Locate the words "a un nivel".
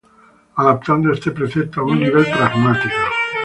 1.81-2.25